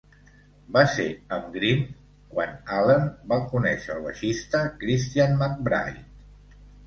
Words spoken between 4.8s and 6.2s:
Christian McBride.